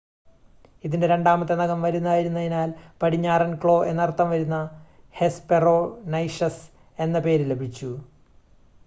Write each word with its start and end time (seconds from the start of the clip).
"ഇതിന്റെ 0.83 1.07
രണ്ടാമത്തെ 1.07 1.55
നഖം 1.55 1.81
വലുതായിരുന്നതിനാൽ 1.81 2.69
"പടിഞ്ഞാറൻ 3.03 3.55
ക്ലോ" 3.55 3.85
എന്ന് 3.85 4.03
അർത്ഥം 4.03 4.29
വരുന്ന 4.29 4.57
ഹെസ്‌പെറോനൈഷസ് 5.13 6.65
എന്ന 6.99 7.19
പേര് 7.19 7.51
ലഭിച്ചു. 7.51 7.91